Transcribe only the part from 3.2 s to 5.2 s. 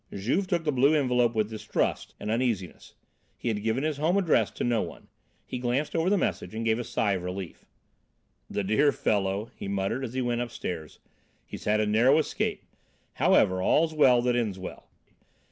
He had given his home address to no one.